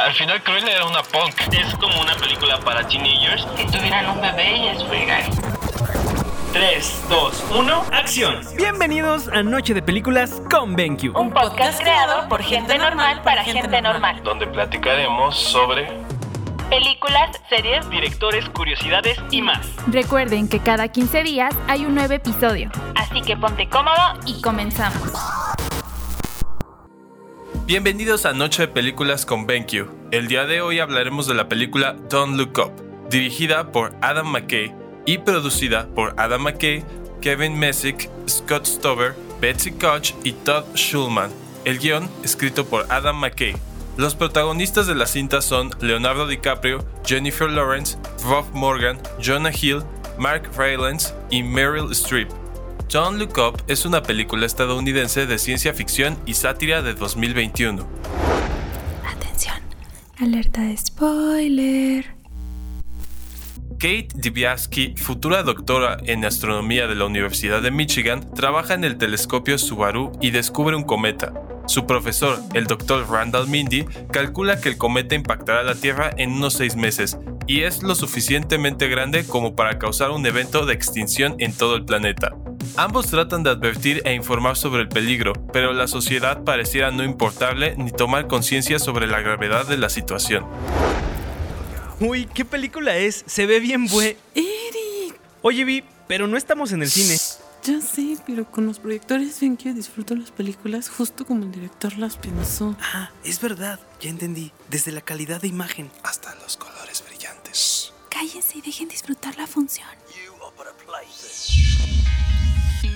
[0.00, 1.34] Al final Cruella era una punk.
[1.52, 3.46] Es como una película para teenagers.
[3.56, 5.24] Si tuvieran un bebé y es fregar.
[6.54, 8.40] 3, 2, 1, acción.
[8.56, 11.14] Bienvenidos a Noche de Películas con BenQ.
[11.14, 14.22] Un podcast creado por gente normal para gente normal.
[14.22, 15.92] Donde platicaremos sobre
[16.70, 19.60] Películas, series, Directores, curiosidades y más.
[19.86, 22.70] Recuerden que cada 15 días hay un nuevo episodio.
[22.94, 25.12] así que ponte cómodo Y comenzamos.
[27.70, 29.86] Bienvenidos a Noche de Películas con BenQ.
[30.10, 34.74] El día de hoy hablaremos de la película Don't Look Up, dirigida por Adam McKay
[35.06, 36.82] y producida por Adam McKay,
[37.20, 41.30] Kevin Messick, Scott Stover, Betsy Koch y Todd Schulman.
[41.64, 43.54] El guion escrito por Adam McKay.
[43.96, 49.84] Los protagonistas de la cinta son Leonardo DiCaprio, Jennifer Lawrence, Rob Morgan, Jonah Hill,
[50.18, 52.39] Mark Rylance y Meryl Streep.
[52.92, 57.86] Don't Look Up es una película estadounidense de ciencia ficción y sátira de 2021.
[59.06, 59.54] Atención.
[60.18, 62.06] Alerta de spoiler.
[63.78, 69.56] Kate Dibiasky, futura doctora en astronomía de la Universidad de Michigan, trabaja en el telescopio
[69.56, 71.32] Subaru y descubre un cometa.
[71.68, 73.08] Su profesor, el Dr.
[73.08, 77.84] Randall Mindy, calcula que el cometa impactará la Tierra en unos seis meses y es
[77.84, 82.34] lo suficientemente grande como para causar un evento de extinción en todo el planeta.
[82.76, 87.74] Ambos tratan de advertir e informar sobre el peligro, pero la sociedad pareciera no importarle
[87.76, 90.46] ni tomar conciencia sobre la gravedad de la situación.
[92.00, 93.24] Uy, ¿qué película es?
[93.26, 94.16] Se ve bien bue...
[94.34, 97.16] Eric, Oye, Vi, pero no estamos en el cine.
[97.64, 101.96] ya sé, pero con los proyectores ven que disfruto las películas justo como el director
[101.98, 102.76] las pensó.
[102.94, 104.52] Ah, es verdad, ya entendí.
[104.70, 105.90] Desde la calidad de imagen.
[106.02, 107.92] Hasta los colores brillantes.
[108.08, 109.88] Cállense y dejen disfrutar la función.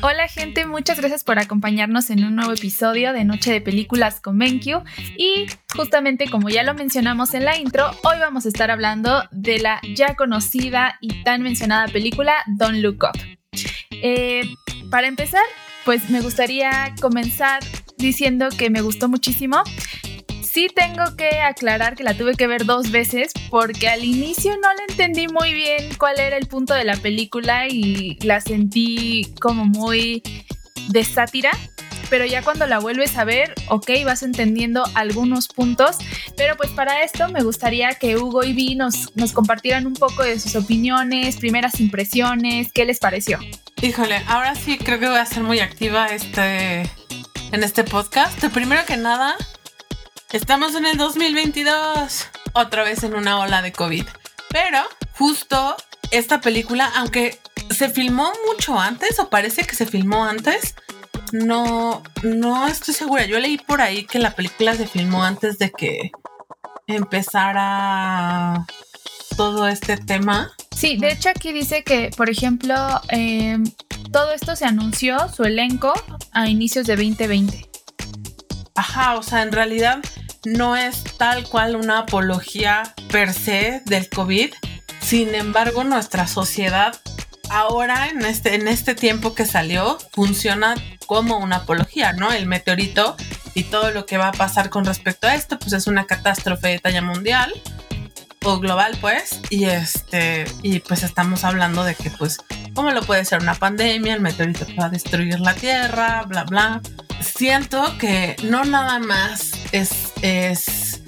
[0.07, 4.37] Hola gente, muchas gracias por acompañarnos en un nuevo episodio de Noche de Películas con
[4.37, 4.85] BenQ
[5.17, 9.61] y justamente como ya lo mencionamos en la intro, hoy vamos a estar hablando de
[9.61, 13.19] la ya conocida y tan mencionada película Don't Look Up.
[13.93, 14.43] Eh,
[14.91, 15.41] para empezar,
[15.87, 17.63] pues me gustaría comenzar
[17.97, 19.63] diciendo que me gustó muchísimo.
[20.55, 24.73] Sí tengo que aclarar que la tuve que ver dos veces porque al inicio no
[24.73, 29.65] la entendí muy bien cuál era el punto de la película y la sentí como
[29.65, 30.23] muy
[30.91, 31.51] de sátira.
[32.09, 35.97] Pero ya cuando la vuelves a ver, ok, vas entendiendo algunos puntos.
[36.37, 40.39] Pero pues para esto me gustaría que Hugo y Vi nos, compartieran un poco de
[40.39, 43.41] sus opiniones, primeras impresiones, qué les pareció.
[43.83, 46.83] Híjole, ahora sí creo que voy a ser muy activa este,
[47.51, 48.39] en este podcast.
[48.53, 49.37] Primero que nada,
[50.35, 54.05] estamos en el 2022, otra vez en una ola de COVID.
[54.51, 54.81] Pero
[55.17, 55.77] justo
[56.11, 57.39] esta película, aunque
[57.71, 60.75] se filmó mucho antes, o parece que se filmó antes,
[61.31, 63.27] no, no estoy segura.
[63.27, 66.11] Yo leí por ahí que la película se filmó antes de que
[66.89, 68.67] empezara
[69.37, 70.53] todo este tema.
[70.77, 72.75] Sí, de hecho aquí dice que, por ejemplo,
[73.11, 73.59] eh,
[74.13, 75.93] todo esto se anunció, su elenco,
[76.33, 77.71] a inicios de 2020.
[78.75, 80.03] Ajá, o sea, en realidad
[80.45, 84.53] no es tal cual una apología per se del COVID.
[85.01, 86.95] Sin embargo, nuestra sociedad
[87.51, 90.75] ahora, en este, en este tiempo que salió, funciona
[91.07, 92.33] como una apología, ¿no?
[92.33, 93.17] El meteorito
[93.55, 96.69] y todo lo que va a pasar con respecto a esto, pues es una catástrofe
[96.69, 97.53] de talla mundial
[98.45, 99.41] o global, pues.
[99.51, 102.39] Y este, y pues estamos hablando de que, pues,
[102.75, 104.15] ¿cómo lo puede ser una pandemia?
[104.15, 106.81] El meteorito va a destruir la Tierra, bla, bla.
[107.21, 111.03] Siento que no nada más es, es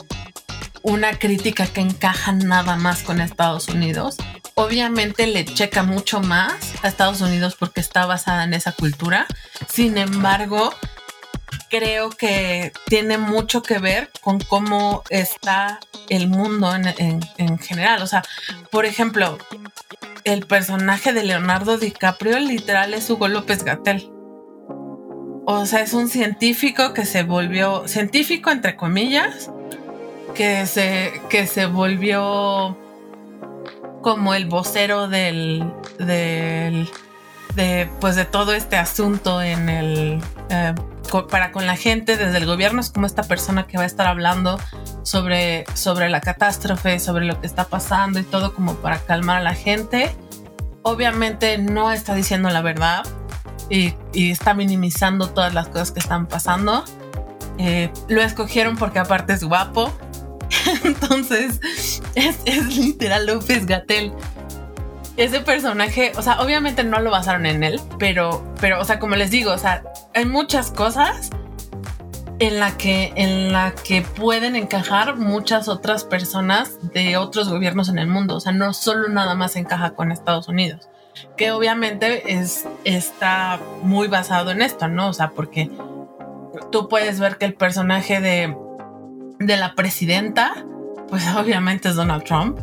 [0.83, 4.17] una crítica que encaja nada más con Estados Unidos.
[4.55, 9.27] Obviamente le checa mucho más a Estados Unidos porque está basada en esa cultura.
[9.69, 10.71] Sin embargo,
[11.71, 18.03] creo que tiene mucho que ver con cómo está el mundo en, en- en general.
[18.03, 18.23] O sea,
[18.71, 19.39] por ejemplo,
[20.25, 24.11] el personaje de Leonardo DiCaprio literal es Hugo López Gatel.
[25.49, 29.49] O sea, es un científico que se volvió, científico entre comillas,
[30.35, 32.77] que se, que se volvió
[34.03, 35.65] como el vocero del,
[36.01, 36.89] del
[37.55, 40.21] de, pues de todo este asunto en el,
[40.51, 40.75] eh,
[41.31, 44.09] para con la gente desde el gobierno, es como esta persona que va a estar
[44.09, 44.59] hablando
[45.05, 49.43] sobre, sobre la catástrofe, sobre lo que está pasando y todo como para calmar a
[49.43, 50.11] la gente.
[50.83, 53.05] Obviamente no está diciendo la verdad
[53.69, 56.85] y, y está minimizando todas las cosas que están pasando.
[57.59, 59.93] Eh, lo escogieron porque aparte es guapo.
[60.85, 61.61] Entonces
[62.15, 64.13] es, es literal López Gatel.
[65.17, 69.17] Ese personaje, o sea, obviamente no lo basaron en él, pero, pero, o sea, como
[69.17, 69.83] les digo, o sea,
[70.15, 71.31] hay muchas cosas
[72.39, 77.99] en la que en la que pueden encajar muchas otras personas de otros gobiernos en
[77.99, 80.91] el mundo, o sea, no solo nada más encaja con Estados Unidos,
[81.37, 85.09] que obviamente es está muy basado en esto, ¿no?
[85.09, 85.71] O sea, porque
[86.71, 88.57] tú puedes ver que el personaje de
[89.39, 90.65] de la presidenta,
[91.09, 92.59] pues obviamente es Donald Trump.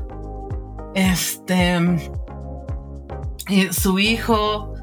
[0.96, 1.80] Este
[3.48, 4.74] y su hijo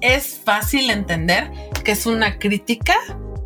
[0.00, 1.50] es fácil entender
[1.84, 2.96] que es una crítica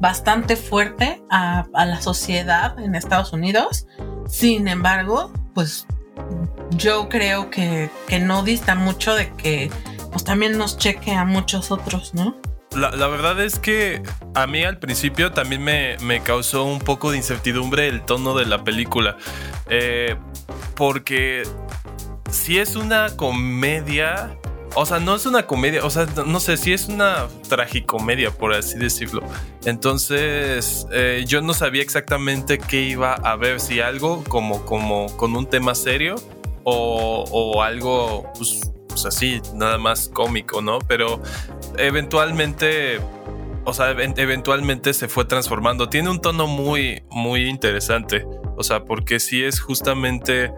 [0.01, 3.87] bastante fuerte a, la sociedad en Estados Unidos.
[4.27, 5.87] Sin embargo, pues
[6.71, 7.91] yo creo que,
[8.21, 9.71] no dista mucho de que
[10.13, 12.37] pues también nos cheque a muchos otros, ¿no?
[12.73, 14.03] La, verdad es que
[14.35, 18.65] a mí al principio también me, causó un poco de incertidumbre el tono de la
[18.65, 19.17] película.
[19.69, 20.17] Eh,
[20.75, 21.45] porque
[22.31, 24.37] si es una comedia,
[24.75, 28.53] o sea, no es una comedia, o sea, no sé si es una tragicomedia, por
[28.53, 29.23] así decirlo.
[29.65, 35.37] Entonces, eh, yo no sabía exactamente qué iba a ver, si algo como, como con
[35.37, 36.17] un tema serio
[36.65, 40.79] o, algo, pues, pues, así, nada más cómico, ¿no?
[40.81, 41.21] Pero
[41.79, 43.01] eventualmente,
[43.65, 45.89] o sea, eventualmente se fue transformando.
[45.89, 48.27] Tiene un tono muy, muy interesante.
[48.57, 50.53] O sea, porque sí es justamente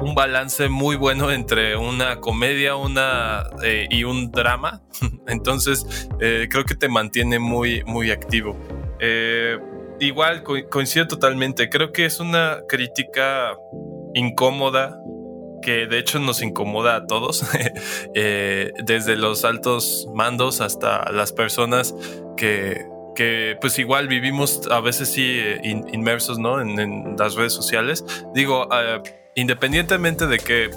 [0.00, 4.82] un balance muy bueno entre una comedia una, eh, y un drama.
[5.26, 8.56] Entonces, eh, creo que te mantiene muy, muy activo.
[9.00, 9.58] Eh,
[10.00, 11.68] igual, coincido totalmente.
[11.68, 13.56] Creo que es una crítica
[14.14, 14.98] incómoda
[15.60, 17.44] que de hecho nos incomoda a todos,
[18.14, 21.96] desde los altos mandos hasta las personas
[22.36, 22.86] que,
[23.16, 26.60] que pues igual vivimos a veces sí inmersos ¿no?
[26.60, 28.04] En, las redes sociales.
[28.34, 28.68] Digo,
[29.40, 30.70] independientemente de que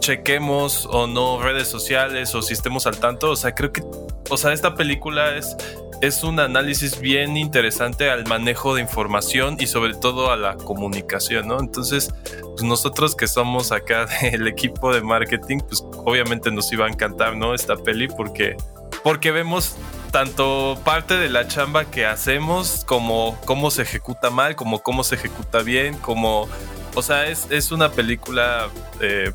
[0.00, 3.82] chequemos o no redes sociales o si estemos al tanto, o sea, creo que,
[4.30, 5.56] o sea, esta película es,
[6.00, 11.48] es un análisis bien interesante al manejo de información y sobre todo a la comunicación,
[11.48, 11.60] ¿no?
[11.60, 16.88] Entonces, pues nosotros que somos acá del equipo de marketing, pues obviamente nos iba a
[16.88, 17.54] encantar, ¿no?
[17.54, 18.56] Esta peli porque,
[19.04, 19.76] porque vemos
[20.10, 25.14] tanto parte de la chamba que hacemos como cómo se ejecuta mal, como cómo se
[25.14, 26.48] ejecuta bien, como
[26.94, 28.68] o sea, es, una película.
[29.00, 29.32] Eh,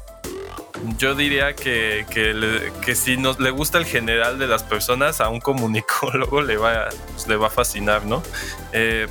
[0.98, 5.40] yo diría que, que, si nos le gusta el general de las personas, a un
[5.40, 8.22] comunicólogo le va, pues, le va a fascinar, ¿no?
[8.74, 9.08] Eh,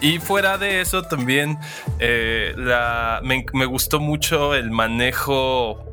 [0.00, 1.58] y fuera de eso también
[2.00, 5.84] eh, la, me, gustó mucho el manejo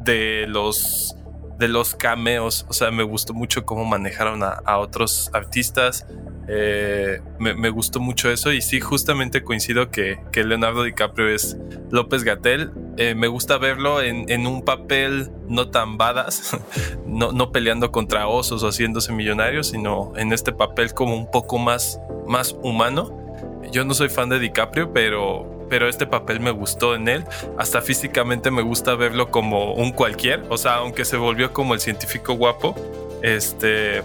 [0.00, 1.16] de los
[1.58, 2.64] de los cameos.
[2.68, 6.06] O sea, me gustó mucho cómo manejaron a otros artistas.
[6.48, 11.56] Eh, me, gustó mucho eso y sí, justamente coincido que, Leonardo DiCaprio es
[11.90, 12.72] López Gatel.
[12.96, 16.58] Eh, me gusta verlo en, un papel no tan badass,
[17.06, 21.58] no, no, peleando contra osos o haciéndose millonario, sino en este papel como un poco
[21.58, 23.18] más, más humano.
[23.70, 27.24] Yo no soy fan de DiCaprio, pero, pero este papel me gustó en él.
[27.56, 31.80] Hasta físicamente me gusta verlo como un cualquier, o sea, aunque se volvió como el
[31.80, 32.74] científico guapo,
[33.22, 34.02] este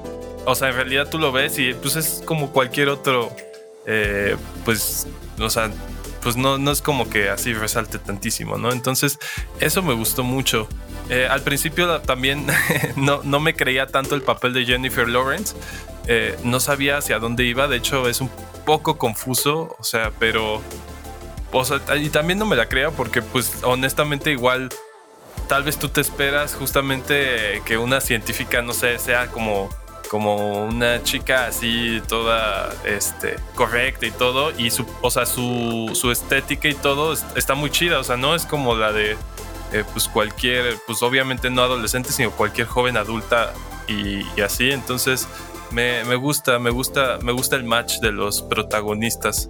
[0.48, 3.36] o sea, en realidad tú lo ves y pues es como cualquier otro,
[3.86, 5.06] eh, pues,
[5.38, 5.70] o sea,
[6.22, 8.72] pues no, no es como que así resalte tantísimo, ¿no?
[8.72, 9.20] Entonces,
[9.60, 10.70] eso me gustó mucho.
[11.10, 12.48] Eh, al principio también
[12.96, 15.54] no, no, me creía tanto el papel de Jennifer Lawrence.
[16.08, 17.68] Eh, no sabía hacia dónde iba.
[17.68, 18.32] De hecho, es un
[18.66, 19.76] poco confuso.
[19.80, 20.62] O sea, pero.
[21.52, 24.70] O sea, y también no me la creía porque, pues, honestamente, igual.
[25.48, 29.70] Tal vez tú te esperas justamente que una científica, no sé, sea como
[30.10, 36.12] como una chica así toda este, correcta y todo, y su, o sea, su, su
[36.12, 39.18] estética y todo está muy chida, o sea, no es como la de
[39.74, 43.54] eh, pues cualquier, pues obviamente no adolescente, sino cualquier joven adulta
[43.88, 45.28] y, así, entonces
[45.72, 49.50] me, me, gusta, me gusta, me gusta el match de los protagonistas.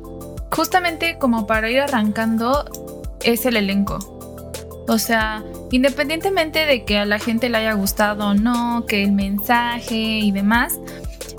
[0.51, 2.65] Justamente como para ir arrancando
[3.23, 4.16] es el elenco.
[4.87, 9.11] O sea, independientemente de que a la gente le haya gustado o no, que el
[9.11, 10.79] mensaje y demás,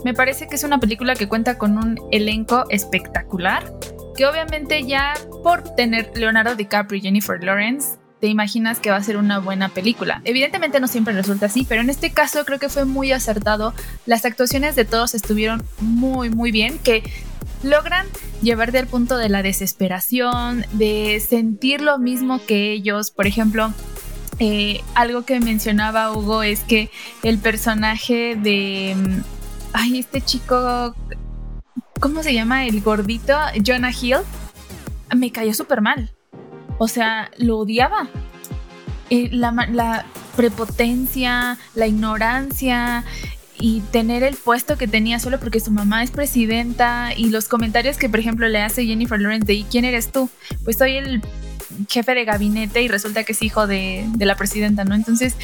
[0.05, 3.73] me parece que es una película que cuenta con un elenco espectacular,
[4.17, 9.03] que obviamente ya por tener Leonardo DiCaprio y Jennifer Lawrence, te imaginas que va a
[9.03, 10.21] ser una buena película.
[10.25, 13.73] Evidentemente no siempre resulta así, pero en este caso creo que fue muy acertado.
[14.07, 17.03] Las actuaciones de todos estuvieron muy, muy bien, que
[17.63, 18.07] logran
[18.43, 23.11] llevarte al punto de la desesperación, de sentir lo mismo que ellos.
[23.11, 23.73] Por ejemplo,
[24.39, 26.91] eh, algo que mencionaba Hugo es que
[27.23, 28.95] el personaje de...
[28.97, 29.23] Mm,
[29.73, 30.95] ay, este chico...
[32.01, 32.67] ¿Cómo se llama?
[32.67, 34.19] El gordito, Jonah Hill.
[35.17, 36.13] Me cayó súper mal.
[36.79, 38.09] O sea, lo odiaba.
[39.11, 40.05] Eh, la
[40.37, 43.05] prepotencia, la ignorancia,
[43.61, 47.97] y tener el puesto que tenía solo porque su mamá es presidenta y los comentarios
[47.97, 50.31] que por ejemplo le hace Jennifer Lawrence de ¿y quién eres tú?
[50.65, 51.23] Pues soy el
[51.89, 54.95] jefe de gabinete y resulta que es hijo de, de la presidenta, ¿no?
[54.95, 55.35] Entonces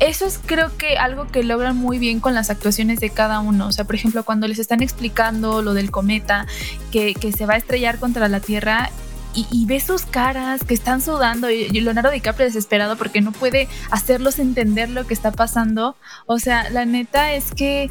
[0.00, 3.68] eso es creo que algo que logran muy bien con las actuaciones de cada uno.
[3.68, 6.46] O sea, por ejemplo, cuando les están explicando lo del cometa
[6.90, 8.90] que, que se va a estrellar contra la Tierra
[9.34, 14.38] y, ves sus caras que están sudando y, Leonardo DiCaprio desesperado porque no puede hacerlos
[14.38, 15.96] entender lo que está pasando.
[16.26, 17.90] O sea, la neta es que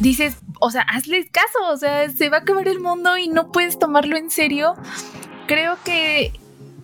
[0.00, 3.50] dices, o sea, hazles caso, o sea, se va a acabar el mundo y no
[3.52, 4.74] puedes tomarlo en serio.
[5.46, 6.32] Creo que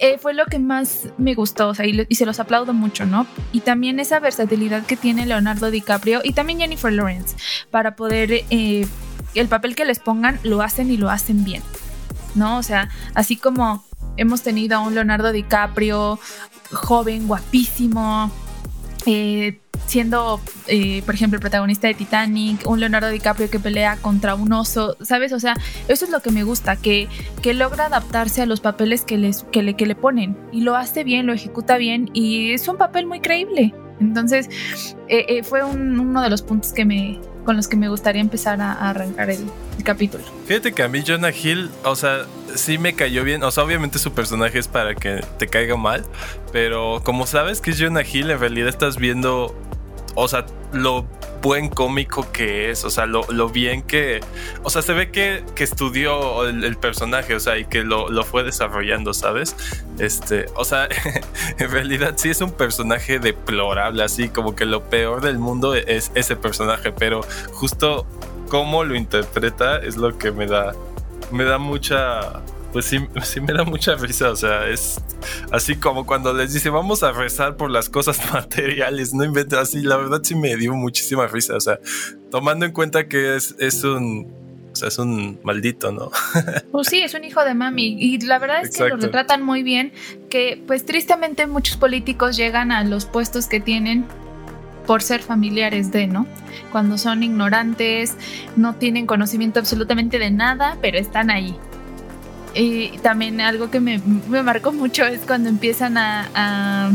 [0.01, 3.27] eh, fue lo que más me gustó, o sea, y se los aplaudo mucho, ¿no?
[3.53, 7.37] Y también esa versatilidad que tiene Leonardo DiCaprio y también Jennifer Lawrence
[7.71, 8.87] para poder, eh,
[9.35, 11.63] el papel que les pongan lo hacen y lo hacen bien,
[12.35, 12.59] ¿no?
[12.59, 13.85] O sea, así como
[14.17, 16.19] hemos tenido a un Leonardo DiCaprio
[16.73, 18.31] joven, guapísimo,
[19.07, 24.35] eh, siendo, eh, por ejemplo, el protagonista de Titanic, un Leonardo DiCaprio que pelea contra
[24.35, 25.33] un oso, ¿sabes?
[25.33, 25.55] O sea,
[25.89, 27.09] eso es lo que me gusta, que,
[27.43, 30.75] que logra adaptarse a los papeles que, les, que, le, que le ponen y lo
[30.77, 33.75] hace bien, lo ejecuta bien y es un papel muy creíble.
[34.01, 34.49] Entonces,
[35.09, 38.21] eh, eh, fue un- uno de los puntos que me, con los que me gustaría
[38.21, 39.47] empezar a, arrancar el,
[39.77, 40.25] el capítulo.
[40.47, 43.43] Fíjate que a mí Jonah Hill, o sea, sí me cayó bien.
[43.43, 46.05] O sea, obviamente su personaje es para que te caiga mal.
[46.53, 49.55] Pero como sabes que es Jonah Hill, en realidad estás viendo,
[50.15, 51.07] o sea, lo
[51.43, 52.85] buen cómico que es.
[52.85, 54.21] O sea, lo, lo bien que...
[54.63, 58.25] O sea, se ve que, que estudió el, personaje, o sea, y que lo, lo
[58.25, 59.55] fue desarrollando, ¿sabes?
[59.99, 60.89] Este, o sea,
[61.59, 66.11] en realidad sí es un personaje deplorable, así como que lo peor del mundo es
[66.15, 67.21] ese personaje, pero
[67.53, 68.07] justo
[68.49, 70.75] cómo lo interpreta es lo que me da
[71.31, 72.43] me da mucha
[72.75, 75.01] pues sí, sí me da mucha risa, o sea, es
[75.53, 79.81] así como cuando les dice vamos a rezar por las cosas materiales, no invento así,
[79.81, 81.79] la verdad sí me dio muchísima risa, o sea,
[82.31, 84.27] tomando en cuenta que es, es un,
[84.73, 86.11] o sea, es un maldito, ¿no?
[86.73, 89.63] Pues sí, es un hijo de mami y la verdad es que lo retratan muy
[89.63, 89.93] bien,
[90.29, 94.05] que pues tristemente muchos políticos llegan a los puestos que tienen
[94.85, 96.27] por ser familiares de, ¿no?
[96.73, 98.17] Cuando son ignorantes,
[98.57, 101.57] no tienen conocimiento absolutamente de nada, pero están ahí.
[102.55, 106.93] Y también algo que me, me marcó mucho es cuando empiezan a,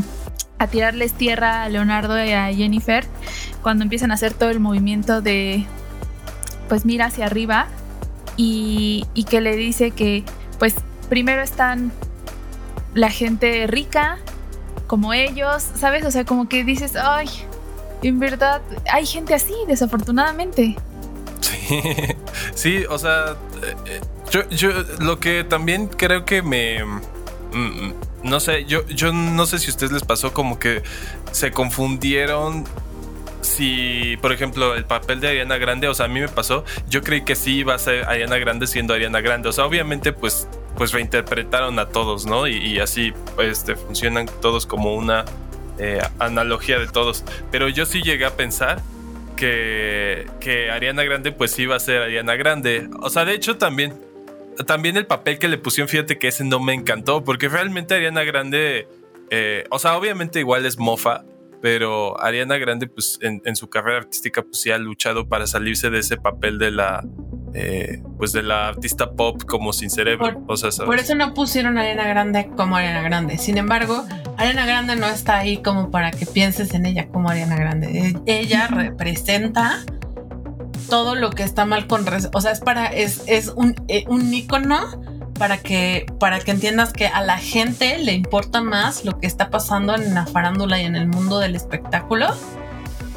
[0.58, 3.06] a, tirarles tierra a Leonardo y a Jennifer,
[3.62, 5.66] cuando empiezan a hacer todo el movimiento de,
[6.70, 7.68] pues mira hacia arriba
[8.38, 10.24] y, y que le dice que
[10.60, 10.76] pues
[11.10, 11.92] primero están
[12.94, 14.20] la gente rica
[14.88, 16.06] como ellos, ¿sabes?
[16.06, 17.28] O sea, como que dices, ay,
[18.02, 18.62] en verdad
[18.92, 20.76] hay gente así, desafortunadamente.
[21.42, 21.82] Sí,
[22.56, 23.36] sí, o sea,
[24.32, 26.84] yo, yo lo que también creo que me...
[26.84, 30.84] mm, No sé, yo, yo no sé si a ustedes les pasó como que
[31.32, 32.66] se confundieron
[33.42, 37.02] si, por ejemplo, el papel de Ariana Grande, o sea, a mí me pasó, yo
[37.02, 40.48] creí que sí iba a ser Ariana Grande siendo Ariana Grande, o sea, obviamente pues,
[40.78, 42.48] pues reinterpretaron a todos, ¿no?
[42.48, 45.24] Y, y así este, funcionan todos como una
[45.78, 48.82] eh, analogía de todos, pero yo sí llegué a pensar
[49.40, 52.90] que, Ariana Grande pues iba a ser Ariana Grande.
[53.02, 53.94] O sea, de hecho también,
[54.68, 58.24] también el papel que le pusieron, fíjate que ese no me encantó, porque realmente Ariana
[58.24, 58.88] Grande,
[59.30, 61.24] eh, o sea, obviamente igual es mofa,
[61.62, 65.90] pero Ariana Grande pues en, en su carrera artística pues sí ha luchado para salirse
[65.90, 67.06] de ese papel de la...
[67.54, 70.44] eh, pues de la artista pop como sin cerebro.
[70.48, 70.88] o sea, ¿sabes?
[70.88, 73.38] Por eso no pusieron a Ariana Grande como Ariana Grande.
[73.38, 74.06] Sin embargo,
[74.38, 78.10] Ariana Grande no está ahí como para que pienses en ella como Ariana Grande.
[78.26, 79.80] E- Ella representa
[80.90, 82.06] todo lo que está mal con...
[82.06, 82.88] res- O sea, es para...
[82.88, 84.80] Es, es un, eh, un ícono
[85.38, 89.50] para que, para que entiendas que a la gente le importa más lo que está
[89.50, 92.28] pasando en la farándula y en el mundo del espectáculo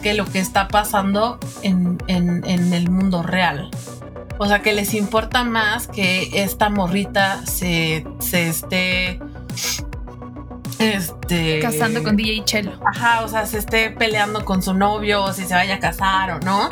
[0.03, 3.71] que lo que está pasando en, en- en el mundo real.
[4.39, 9.21] O sea, que les importa más que esta morrita se, se esté.
[10.79, 11.61] Este.
[11.61, 12.73] Casando con DJ Chelo.
[12.85, 16.31] Ajá, o sea, se esté peleando con su novio, o si se vaya a casar
[16.33, 16.71] o no.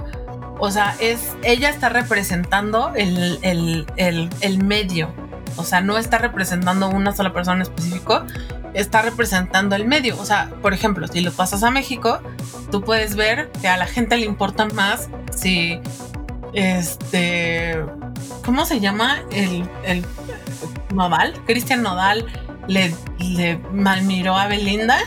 [0.59, 1.37] O sea, es.
[1.43, 5.13] Ella está representando el, el, el, el medio.
[5.57, 8.25] O sea, no está representando una sola persona en específico.
[8.73, 10.19] Está representando el medio.
[10.19, 12.21] O sea, por ejemplo, si lo pasas a México,
[12.71, 15.81] tú puedes ver que a la gente le importa más si
[16.53, 17.77] este
[18.45, 19.23] ¿cómo se llama?
[19.33, 20.05] el, el
[20.95, 22.27] Nodal, Cristian Nodal
[22.67, 24.99] le, le malmiró a Belinda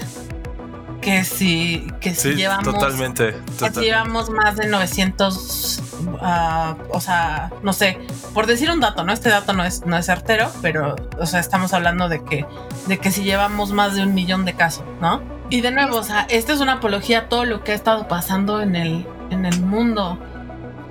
[1.01, 3.35] que si que si Sí, llevamos totalmente.
[3.59, 5.81] que si llevamos más de 900
[6.21, 7.99] ah, o sea, no sé,
[8.33, 9.11] por decir un dato, ¿no?
[9.11, 12.45] Este dato no es no es certero, pero o sea, estamos hablando de que
[12.87, 15.21] de que si llevamos más de un millón de casos, ¿no?
[15.49, 18.07] Y de nuevo, o sea, esta es una apología a todo lo que ha estado
[18.07, 20.17] pasando en el, en el mundo,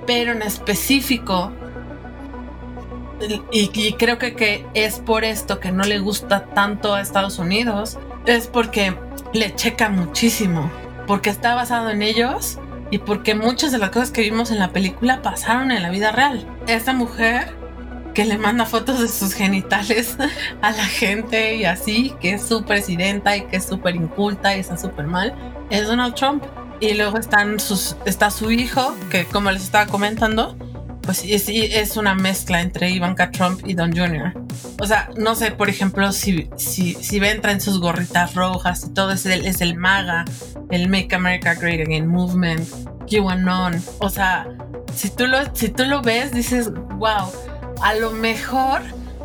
[0.05, 1.51] pero en específico,
[3.51, 7.97] y, creo que, que es por esto que no le gusta tanto a Estados Unidos,
[8.25, 8.95] es porque
[9.33, 10.69] le checa muchísimo,
[11.07, 12.59] porque está basado en ellos
[12.91, 16.11] y porque muchas de las cosas que vimos en la película pasaron en la vida
[16.11, 16.45] real.
[16.67, 17.55] Esta mujer
[18.13, 20.17] que le manda fotos de sus genitales
[20.61, 24.59] a la gente y así, que es su presidenta y que es súper inculta y
[24.59, 25.33] está súper mal,
[25.69, 26.43] es Donald Trump.
[26.83, 30.57] Y luego están sus, está su hijo, que como les estaba comentando,
[31.01, 34.33] pues es, es una mezcla entre Ivanka Trump y Don Jr.
[34.81, 38.93] O sea, no sé, por ejemplo, si, si, si ven traen sus gorritas rojas y
[38.93, 40.25] todo es el, es el MAGA,
[40.71, 42.67] el Make America Great Again Movement,
[43.09, 43.81] QAnon.
[43.99, 44.49] O sea,
[44.93, 47.31] si tú lo, si tú lo ves, dices, wow,
[47.81, 48.81] a lo mejor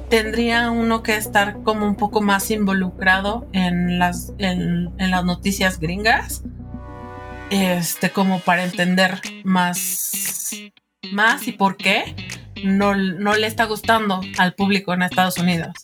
[0.08, 5.80] tendría uno que estar como un poco más involucrado en las, en, en las noticias
[5.80, 6.44] gringas,
[7.50, 10.50] este, como para entender más,
[11.12, 12.14] más y por qué
[12.64, 15.74] no, no le está gustando al público en Estados Unidos.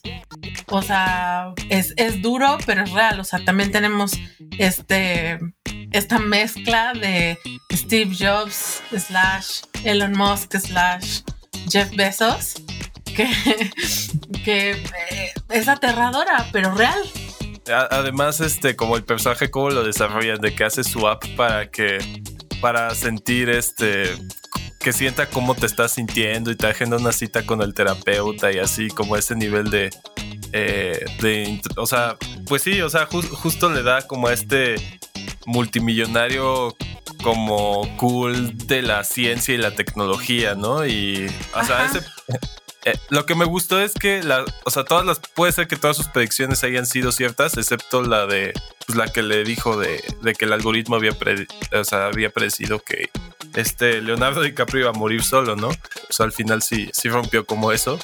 [0.67, 3.19] O sea, es, es duro, pero es real.
[3.19, 4.13] O sea, también tenemos
[4.57, 5.39] este,
[5.91, 7.37] esta mezcla de
[7.71, 11.21] Steve Jobs slash Elon Musk slash
[11.69, 12.55] Jeff Bezos
[13.15, 13.27] que,
[14.43, 17.01] que eh, es aterradora, pero real.
[17.67, 21.97] Además, este, como el personaje, cómo lo desarrollan, de que hace su app para que,
[22.61, 24.15] para sentir este,
[24.79, 28.59] que sienta cómo te estás sintiendo y te agenda una cita con el terapeuta y
[28.59, 29.89] así, como ese nivel de,
[30.51, 32.17] eh, de o sea,
[32.47, 34.75] pues sí, o sea, justo le da como a este
[35.47, 36.75] multimillonario
[37.23, 40.85] como cool de la ciencia y la tecnología, ¿no?
[40.85, 42.01] Y, o sea, ese,
[42.85, 45.75] eh, lo que me gustó es que, la, o sea, todas las, puede ser que
[45.75, 48.53] todas sus predicciones hayan sido ciertas, excepto la de,
[48.85, 52.79] pues la que le dijo de, de que el algoritmo había, o sea, había predecido
[52.79, 53.09] que
[53.55, 55.69] este Leonardo DiCaprio iba a morir solo, ¿no?
[55.69, 57.97] O sea, al final sí, sí rompió como eso.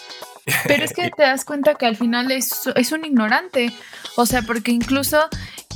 [0.65, 3.71] Pero es que te das cuenta que al final es, es un ignorante.
[4.15, 5.29] O sea, porque incluso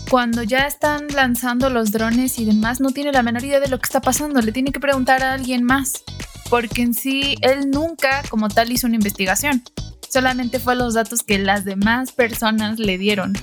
[0.10, 3.80] cuando ya están lanzando los drones y demás, no tiene la menor idea de lo
[3.80, 4.42] que está pasando.
[4.42, 6.04] Le tiene que preguntar a alguien más.
[6.50, 9.64] Porque en sí, él nunca como tal hizo una investigación.
[10.10, 13.34] Solamente fue los datos que las demás personas le dieron.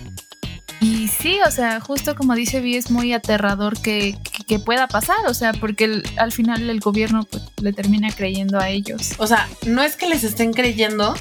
[0.83, 5.19] Y sí, o sea, justo como dice Vi, es muy aterrador que, que, pueda pasar,
[5.29, 9.13] o sea, porque al final el gobierno pues, le termina creyendo a ellos.
[9.19, 11.15] O sea, no es que les estén creyendo,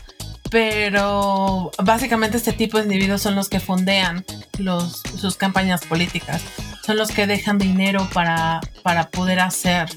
[0.50, 4.26] pero básicamente este tipo de individuos son los que fondean
[4.58, 6.42] los, sus campañas políticas,
[6.84, 9.90] son los que dejan dinero para, para poder hacer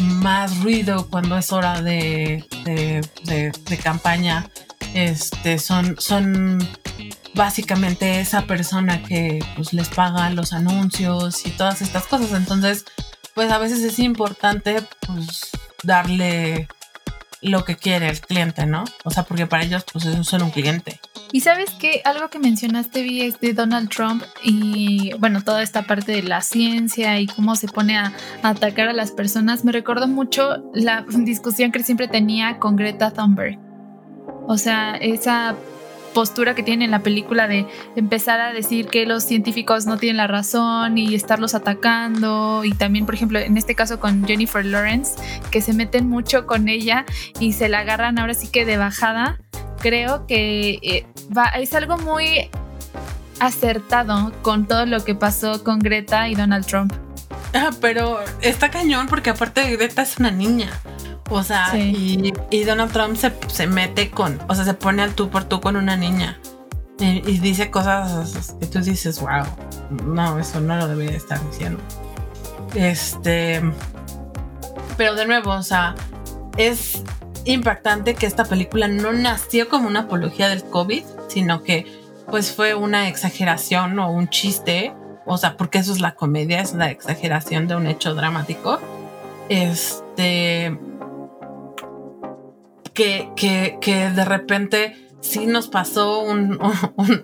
[0.00, 4.48] más ruido cuando es hora de, de, campaña.
[4.94, 6.66] Este, son, son
[7.34, 12.32] básicamente esa persona que pues les paga los anuncios y todas estas cosas.
[12.32, 12.84] Entonces,
[13.34, 15.50] pues a veces es importante pues
[15.82, 16.68] darle
[17.42, 18.84] lo que quiere el cliente, ¿no?
[19.04, 21.00] O sea, porque para ellos pues es solo un cliente.
[21.36, 25.82] Y sabes que algo que mencionaste vi es de Donald Trump y bueno, toda esta
[25.82, 30.08] parte de la ciencia y cómo se pone a, atacar a las personas, me recordó
[30.08, 33.58] mucho la discusión que siempre tenía con Greta Thunberg.
[34.46, 35.56] O sea, esa
[36.14, 40.16] postura que tiene en la película de empezar a decir que los científicos no tienen
[40.16, 45.20] la razón y estarlos atacando y también por ejemplo en este caso con Jennifer Lawrence
[45.50, 47.04] que se meten mucho con ella
[47.38, 49.38] y se la agarran ahora sí que de bajada
[49.86, 52.50] creo que eh, va, es algo muy
[53.38, 56.92] acertado con todo lo que pasó con Greta y Donald Trump.
[57.54, 60.70] Ah, pero está cañón porque aparte Greta es una niña.
[61.30, 62.32] O sea, y,
[62.64, 65.76] Donald Trump se, se, mete con, o sea, se pone al tú por tú con
[65.76, 66.40] una niña.
[66.98, 69.44] Y, y, dice cosas que tú dices, wow,
[70.04, 71.80] no, eso no lo debería estar diciendo.
[72.74, 73.62] Este.
[74.96, 75.94] Pero de nuevo, o sea,
[76.56, 77.02] es
[77.46, 81.86] impactante que esta película no nació como una apología del COVID, sino que
[82.30, 84.92] pues fue una exageración o un chiste.
[85.24, 88.80] O sea, porque eso es la comedia, es la exageración de un hecho dramático.
[89.48, 90.76] Este
[92.94, 96.58] que, que, que de repente sí nos pasó un,
[96.96, 97.22] un,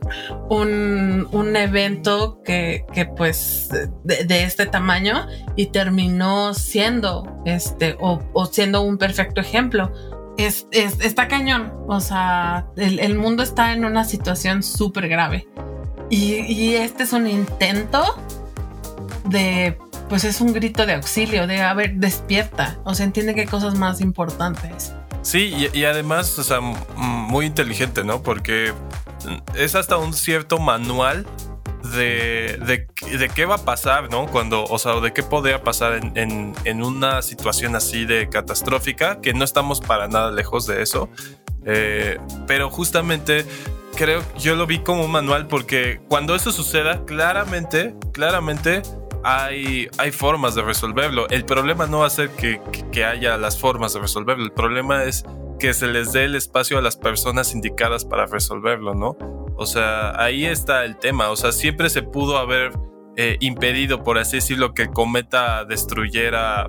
[0.49, 3.69] un, un evento que, que pues
[4.05, 9.93] de, de, este tamaño y terminó siendo este o, o siendo un perfecto ejemplo.
[10.39, 15.47] Es, es, está cañón, o sea, el, el mundo está en una situación súper grave
[16.09, 18.03] y, y este es un intento
[19.25, 23.43] de pues es un grito de auxilio, de a ver, despierta, o sea, entiende que
[23.43, 24.93] hay cosas más importantes.
[25.23, 28.23] Sí, y, además, o sea, muy inteligente, ¿no?
[28.23, 28.73] Porque
[29.55, 31.27] es hasta un cierto manual
[31.95, 34.27] de, de, de, qué va a pasar, ¿no?
[34.27, 39.21] Cuando, o sea, de qué podría pasar en, en, en, una situación así de catastrófica,
[39.21, 41.09] que no estamos para nada lejos de eso.
[41.65, 43.47] Eh, pero justamente
[43.95, 48.83] creo yo lo vi como un manual porque cuando eso suceda, claramente, claramente
[49.25, 51.29] hay, hay formas de resolverlo.
[51.29, 55.05] El problema no va a ser que, que, haya las formas de resolverlo, el problema
[55.05, 55.25] es
[55.59, 59.17] que se les dé el espacio a las personas indicadas para resolverlo, ¿no?
[59.57, 62.73] O sea, ahí está el tema, o sea, siempre se pudo haber
[63.17, 66.67] eh, impedido, por así decirlo, que el cometa destruyera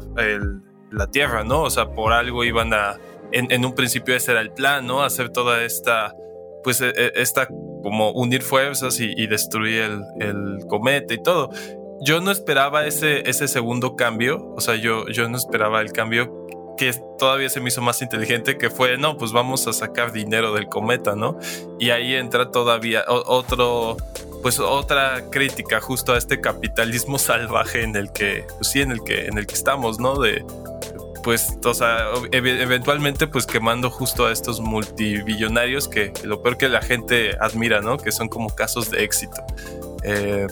[0.92, 1.63] la Tierra, ¿no?
[1.63, 2.98] O sea, por algo iban a,
[3.32, 5.02] en, un principio ese era el plan, ¿no?
[5.02, 6.13] Hacer toda esta,
[6.63, 11.50] pues, e, e, esta, como unir fuerzas y, destruir el, el cometa y todo
[12.01, 16.43] yo no esperaba ese, ese segundo cambio, o sea, yo, yo no esperaba el cambio
[16.77, 20.53] que todavía se me hizo más inteligente, que fue, no, pues vamos a sacar dinero
[20.53, 21.38] del cometa, ¿no?
[21.79, 23.97] Y ahí entra todavía otro,
[24.41, 29.03] pues otra crítica justo a este capitalismo salvaje en el que, pues sí, en el
[29.03, 30.19] que, en el que estamos, ¿no?
[30.19, 30.43] De,
[31.23, 36.82] pues, o sea, eventualmente pues quemando justo a estos multibillonarios que lo peor que la
[36.82, 37.97] gente admira, ¿no?
[37.97, 39.41] Que son como casos de éxito.
[40.03, 40.47] Eh,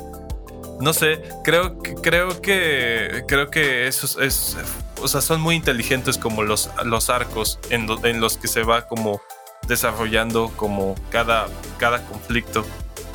[0.81, 4.57] no sé, creo, creo que creo que eso es,
[5.01, 7.87] o sea, son muy inteligentes como los, los arcos en,
[8.19, 9.21] los que se va como
[9.67, 12.65] desarrollando como cada, cada conflicto.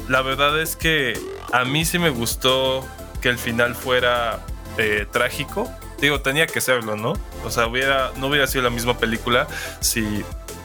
[0.08, 1.18] La verdad es que
[1.52, 2.86] a mí sí me gustó
[3.20, 4.40] que el final fuera
[4.78, 5.70] eh, trágico.
[6.00, 7.14] Digo, tenía que serlo, ¿no?
[7.44, 9.46] O sea, hubiera, no hubiera sido la misma película
[9.80, 10.24] si,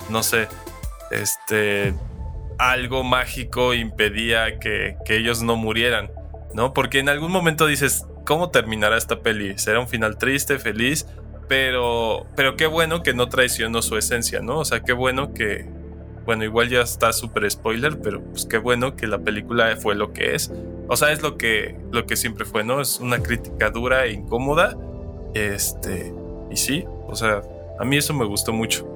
[0.10, 0.48] no sé,
[1.10, 1.94] este,
[2.58, 6.12] algo mágico impedía que, que ellos no murieran.
[6.54, 6.74] ¿No?
[6.74, 9.58] Porque en algún momento dices, ¿cómo terminará esta peli?
[9.58, 11.06] ¿Será un final triste, feliz?
[11.48, 14.60] Pero, pero qué bueno que no traicionó su esencia, ¿no?
[14.60, 15.68] O sea, qué bueno que,
[16.26, 20.14] bueno, igual ya está súper spoiler, pero pues qué bueno que la película fue lo
[20.14, 20.52] que es.
[20.88, 22.80] O sea, es lo que, lo que siempre fue, ¿no?
[22.80, 24.78] Es una crítica dura e incómoda.
[25.34, 26.14] Este,
[26.50, 27.42] y sí, o sea,
[27.80, 28.88] a mí eso me gustó mucho.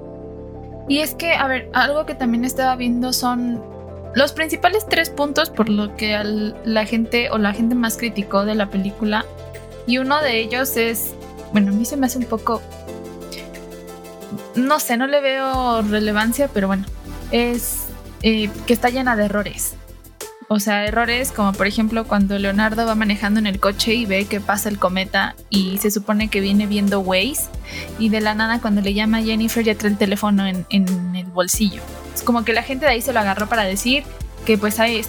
[0.87, 3.61] Y es que, a ver, algo que también estaba viendo son
[4.15, 6.17] los principales tres puntos por lo que
[6.63, 9.25] la gente o la gente más criticó de la película,
[9.85, 11.13] y uno de ellos es,
[11.51, 12.61] bueno, a mí se me hace un poco,
[14.55, 16.85] no sé, no le veo relevancia, pero bueno,
[17.31, 17.87] es
[18.23, 19.75] eh, que está llena de errores.
[20.47, 24.25] O sea, errores como por ejemplo cuando Leonardo va manejando en el coche y ve
[24.25, 27.49] que pasa el cometa y se supone que viene viendo Waze
[27.97, 31.15] y de la nada cuando le llama a Jennifer ya trae el teléfono en, en
[31.15, 31.81] el bolsillo.
[32.15, 34.03] Es como que la gente de ahí se lo agarró para decir
[34.45, 35.01] que pues hay,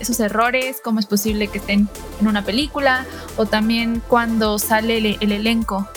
[0.00, 1.88] esos errores, cómo es posible que estén
[2.20, 3.04] en una película
[3.36, 5.88] o también cuando sale el, elenco.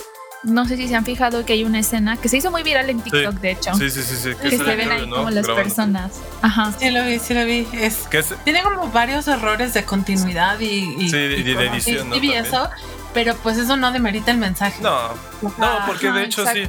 [0.44, 2.90] No sé si se han fijado que hay una escena que se hizo muy viral
[2.90, 3.74] en TikTok, de hecho.
[3.76, 4.30] Sí, sí, sí, sí.
[4.42, 6.14] Que, se ven ahí como las personas.
[6.42, 6.74] Ajá.
[6.80, 7.68] Sí, lo vi, sí lo vi.
[7.74, 8.08] Es,
[8.44, 12.70] Tiene como varios errores de continuidad y, y, sí, y, de edición, y, eso,
[13.14, 14.82] pero pues eso no demerita el mensaje.
[14.82, 15.10] No,
[15.42, 16.64] no, porque de hecho sí.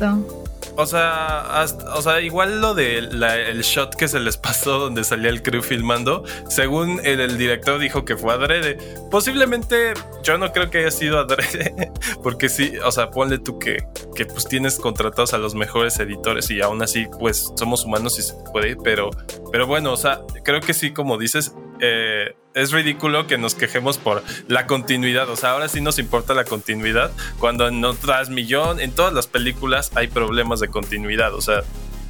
[0.81, 5.29] O sea, o sea, igual lo del el shot que se les pasó donde salía
[5.29, 8.79] el crew filmando, según el, director dijo que fue adrede.
[9.11, 13.85] Posiblemente yo no creo que haya sido adrede, porque sí, o sea, ponle tú que,
[14.15, 18.23] que pues tienes contratados a los mejores editores y aún así pues somos humanos y
[18.23, 19.11] se puede, pero,
[19.53, 23.99] pero bueno, o sea, creo que sí, como dices, eh, es ridículo que nos quejemos
[23.99, 25.29] por la continuidad.
[25.31, 27.11] O sea, ahora sí nos importa la continuidad.
[27.39, 31.35] Cuando en otras millón, en todas las películas hay problemas de continuidad.
[31.35, 31.63] O sea,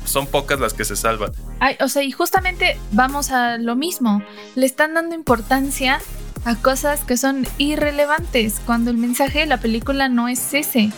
[0.05, 1.33] son pocas las que se salvan.
[1.61, 4.23] Ay, o sea, y justamente vamos a lo mismo.
[4.55, 6.01] Le están dando importancia
[6.45, 10.91] a cosas que son irrelevantes cuando el mensaje de la película no es ese.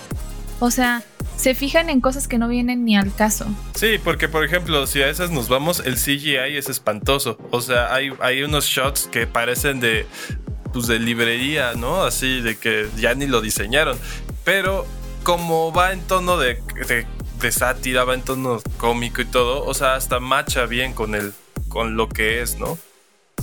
[0.61, 1.03] O sea,
[1.43, 3.47] se fijan en cosas que no vienen ni al caso.
[3.75, 7.37] Sí, porque por ejemplo, si a esas nos vamos, el CGI es espantoso.
[7.51, 10.07] O sea, hay, hay unos shots que parecen de,
[10.73, 12.05] pues, de librería, ¿no?
[12.05, 13.99] Así de que ya ni lo diseñaron.
[14.45, 14.87] Pero
[15.25, 16.63] como va en tono de,
[17.41, 21.33] de, sátira, va en tono cómico y todo, o sea, hasta macha bien con, el,
[21.69, 22.79] con lo que es, ¿no?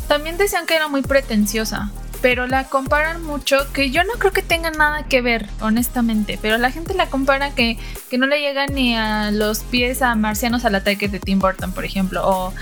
[0.08, 4.42] También decían que era muy pretenciosa pero la comparan mucho, que yo no creo que
[4.42, 7.78] tenga nada que ver, honestamente, pero la gente la compara que,
[8.10, 11.72] que no le llega ni a los pies a Marcianos al ataque de Tim Burton,
[11.72, 12.54] por ejemplo, o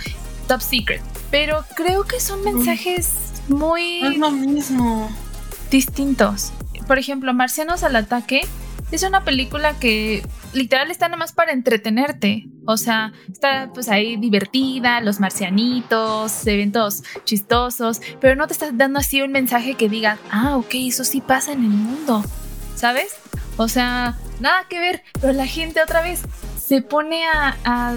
[0.48, 1.02] Top Secret.
[1.32, 3.12] Pero creo que son mensajes
[3.48, 4.06] muy...
[4.06, 5.10] Es lo mismo.
[5.72, 6.54] Distintos.
[6.86, 8.42] Por ejemplo, Marcianos al ataque
[8.92, 12.48] es una película que literal está nada más para entretenerte.
[12.66, 19.00] O sea, está pues ahí divertida, los marcianitos, eventos chistosos, pero no te estás dando
[19.00, 22.24] así un mensaje que diga, ah, ok, eso sí pasa en el mundo,
[22.76, 23.16] ¿sabes?
[23.58, 26.22] O sea, nada que ver, pero la gente otra vez
[26.64, 27.96] se pone a,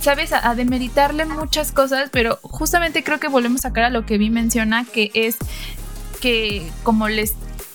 [0.00, 0.32] ¿sabes?
[0.32, 4.30] A, demeritarle muchas cosas, pero justamente creo que volvemos a sacar a lo que vi
[4.30, 5.36] menciona, que es
[6.20, 7.34] que como les,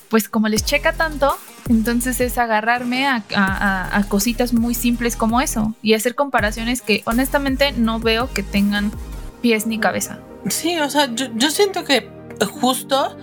[0.10, 1.36] pues como les checa tanto,
[1.70, 8.00] entonces es agarrarme a, cositas muy simples como eso y hacer comparaciones que honestamente no
[8.00, 8.92] veo que tengan
[9.42, 10.20] pies ni cabeza.
[10.48, 12.10] Sí, o sea, yo, yo siento que
[12.62, 13.18] justo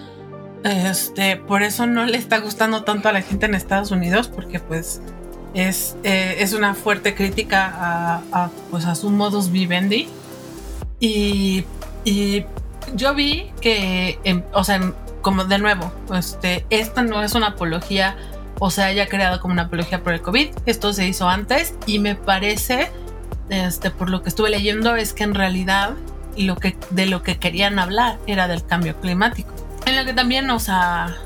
[0.65, 4.61] este, por eso no le está gustando tanto a la gente en Estados Unidos, porque
[4.61, 5.01] pues
[5.55, 7.73] es, eh, es una fuerte crítica
[8.33, 10.09] a, pues, a su modus vivendi.
[11.01, 11.65] Y,
[12.05, 12.45] y
[12.95, 18.17] yo vi que, em, o sea, como de nuevo, este, esta no es una apología
[18.65, 20.51] o se haya creado como una apología por el COVID.
[20.67, 22.93] Esto se hizo antes y me parece,
[23.49, 25.95] este, por lo que estuve leyendo, es que en realidad
[26.37, 29.53] lo que, de lo que querían hablar era del cambio climático.
[29.85, 31.17] En lo que también, o sea,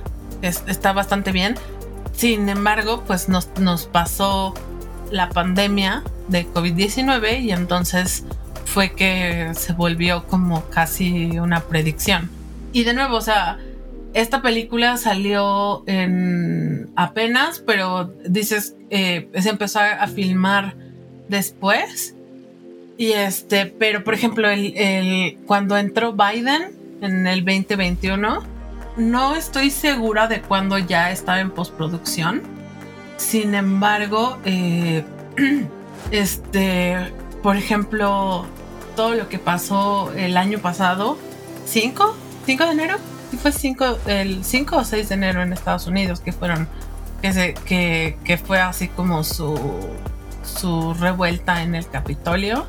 [0.40, 1.57] es, está bastante bien.
[2.14, 4.55] Sin embargo, pues nos, nos pasó
[5.11, 8.25] la pandemia de COVID-19 y entonces
[8.64, 12.31] fue que se volvió como casi una predicción.
[12.72, 13.59] Y de nuevo, o sea,
[14.16, 20.74] esta película salió en apenas, pero dices, eh, se empezó a filmar
[21.29, 22.14] después.
[22.96, 28.42] Y este, pero por ejemplo, el, el, cuando entró Biden en el 2021,
[28.96, 32.40] no estoy segura de cuándo ya estaba en postproducción.
[33.18, 35.05] Sin embargo, eh,
[36.11, 36.96] este,
[37.42, 38.46] por ejemplo,
[38.96, 41.18] todo lo que pasó el año pasado,
[41.66, 42.96] 5, 5 de enero,
[43.30, 46.68] sí fue 5, el 5 o 6 de enero en Estados Unidos, que fueron,
[47.22, 49.58] que, se, que, que fue así como su,
[50.44, 52.66] su revuelta en el Capitolio,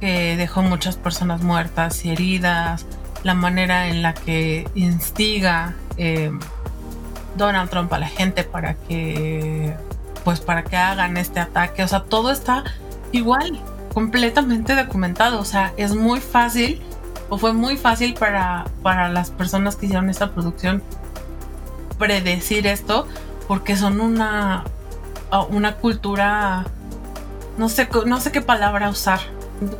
[0.00, 2.86] que dejó muchas personas muertas y heridas,
[3.22, 6.30] la manera en la que instiga eh,
[7.36, 9.74] Donald Trump a la gente para que
[10.24, 12.64] pues para que hagan este ataque, o sea, todo está
[13.12, 13.60] igual,
[13.94, 16.82] completamente documentado, o sea, es muy fácil
[17.28, 20.82] o fue muy fácil para, para las personas que hicieron esta producción
[21.98, 23.06] predecir esto
[23.48, 24.64] porque son una
[25.50, 26.64] una cultura
[27.58, 29.20] no sé no sé qué palabra usar.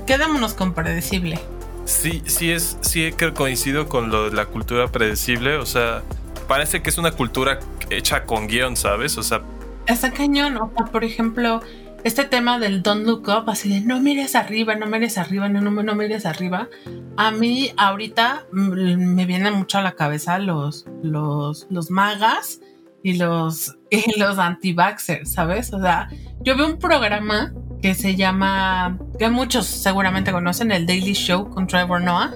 [0.07, 1.39] Quedémonos con predecible.
[1.85, 6.03] Sí, sí es, sí que coincido con lo de la cultura predecible, o sea,
[6.49, 9.19] parece que es una cultura hecha con guion, ¿sabes?
[9.19, 9.43] O sea,
[9.87, 11.63] está cañón, o sea, por ejemplo,
[12.07, 15.61] este tema del don't look up, así de no mires arriba, no mires arriba, no,
[15.61, 16.69] no, no mires arriba.
[17.17, 22.61] A mí ahorita me vienen mucho a la cabeza los, los, los magas
[23.03, 23.77] y los,
[24.19, 25.73] los anti-vaxxers, ¿sabes?
[25.73, 26.09] O sea,
[26.43, 31.67] yo veo un programa que se llama, que muchos seguramente conocen, el Daily Show con
[31.67, 32.33] Trevor Noah.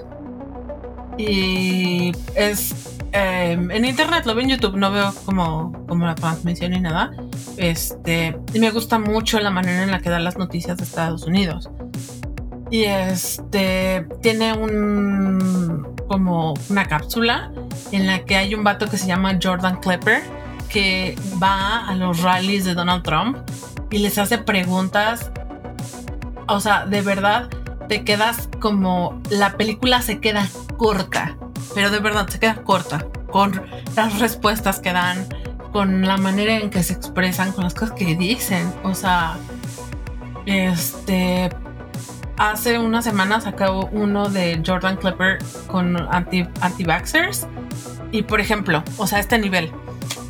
[1.17, 6.71] Y es eh, en internet, lo veo en YouTube, no veo como, como la transmisión
[6.71, 7.11] ni nada.
[7.57, 11.23] Este, y me gusta mucho la manera en la que da las noticias de Estados
[11.23, 11.69] Unidos.
[12.69, 17.51] Y este tiene un como una cápsula
[17.91, 20.21] en la que hay un vato que se llama Jordan Klepper
[20.69, 23.37] que va a los rallies de Donald Trump
[23.89, 25.31] y les hace preguntas.
[26.47, 27.49] O sea, de verdad
[27.89, 30.47] te quedas como la película se queda
[30.77, 31.37] corta,
[31.73, 33.61] pero de verdad se queda corta con
[33.95, 35.25] las respuestas que dan,
[35.71, 38.71] con la manera en que se expresan, con las cosas que dicen.
[38.83, 39.37] O sea,
[40.45, 41.49] este
[42.37, 47.47] hace unas semanas acabó uno de Jordan Klepper con anti anti-vaxxers
[48.11, 49.71] y por ejemplo, o sea, este nivel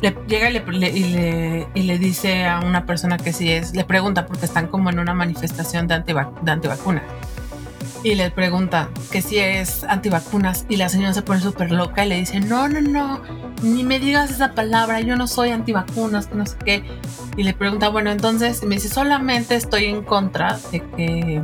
[0.02, 3.72] le llega y le, y, le, y le, dice a una persona que sí es,
[3.74, 7.02] le pregunta porque están como en una manifestación de, antivac de antivacuna.
[8.04, 12.08] Y le pregunta que si es antivacunas y la señora se pone súper loca y
[12.08, 13.20] le dice, no, no, no,
[13.62, 16.84] ni me digas esa palabra, yo no soy antivacunas, que no sé qué.
[17.36, 21.42] Y le pregunta, bueno, entonces me dice, solamente estoy en contra de que...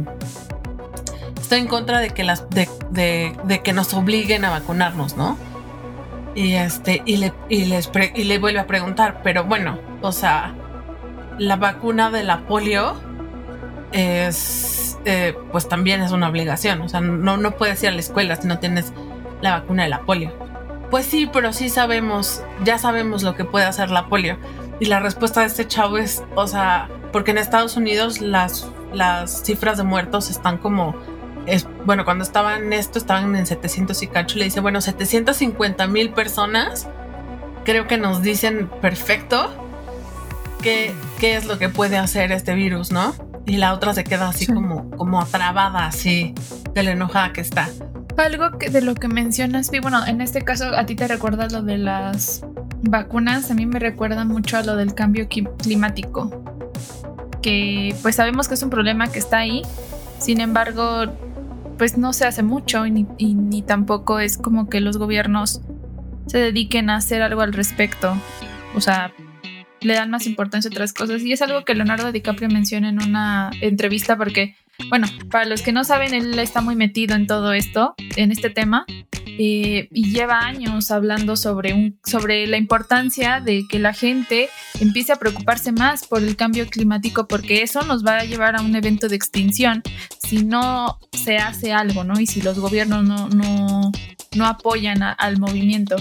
[1.40, 5.38] Estoy en contra de que, las, de, de, de que nos obliguen a vacunarnos, ¿no?
[6.35, 10.55] Y este, y le, y, les y le vuelve a preguntar, pero bueno, o sea,
[11.38, 12.94] la vacuna de la polio
[13.92, 16.82] es, eh, pues también es una obligación.
[16.82, 18.92] O sea, no, no puedes ir a la escuela si no tienes
[19.40, 20.32] la vacuna de la polio.
[20.90, 24.38] Pues sí, pero sí sabemos, ya sabemos lo que puede hacer la polio.
[24.80, 29.42] Y la respuesta de este chavo es, o sea, porque en Estados Unidos las, las
[29.42, 30.94] cifras de muertos están como
[31.46, 35.87] es, bueno, cuando estaban en esto, estaban en 700 y cacho, le dice, bueno, 750
[35.87, 36.88] mil personas,
[37.64, 39.50] creo que nos dicen perfecto
[40.62, 43.14] qué, qué es lo que puede hacer este virus, ¿no?
[43.48, 44.52] Y la otra se queda así sí.
[44.52, 46.34] como, como atrabada, así,
[46.74, 47.68] de la enojada que está.
[48.18, 51.48] Algo que de lo que mencionas, y bueno, en este caso a ti te recuerda
[51.48, 52.44] lo de las
[52.82, 56.44] vacunas, a mí me recuerda mucho a lo del cambio climático,
[57.40, 59.62] que pues sabemos que es un problema que está ahí,
[60.18, 61.04] sin embargo,
[61.78, 65.62] pues no se hace mucho y ni, y ni, tampoco es como que los gobiernos
[66.26, 68.14] se dediquen a hacer algo al respecto.
[68.74, 69.12] O sea,
[69.80, 71.22] le dan más importancia a otras cosas.
[71.22, 74.56] Y es algo que Leonardo DiCaprio menciona en una entrevista porque,
[74.88, 78.50] bueno, para los que no saben, él está muy metido en todo esto, en este
[78.50, 78.84] tema.
[79.40, 84.48] Eh, y lleva años hablando sobre, un, sobre la importancia de que la gente
[84.80, 88.62] empiece a preocuparse más por el cambio climático porque eso nos va a llevar a
[88.62, 89.84] un evento de extinción
[90.26, 92.18] si no se hace algo, ¿no?
[92.18, 93.92] Y si los gobiernos no, no,
[94.34, 95.94] no apoyan a- al movimiento.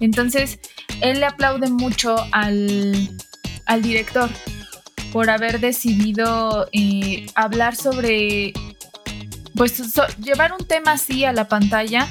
[0.00, 0.58] Entonces,
[1.00, 3.10] él le aplaude mucho al,
[3.66, 4.30] al director
[5.12, 8.52] por haber decidido eh, hablar sobre,
[9.54, 9.82] pues,
[10.18, 12.06] llevar un tema así a la pantalla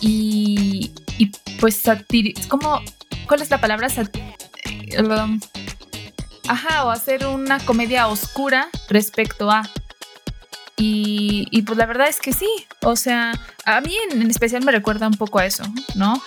[0.00, 1.26] y, y
[1.60, 2.80] pues, satir como,
[3.26, 3.88] ¿cuál es la palabra?
[3.88, 4.16] Sat-
[4.64, 5.40] eh, um,
[6.48, 9.68] ajá, o hacer una comedia oscura respecto a.
[10.80, 12.48] Y, y pues la verdad es que sí,
[12.82, 13.32] o sea,
[13.64, 15.64] a mí en, en especial me recuerda un poco a eso,
[15.96, 16.22] ¿no?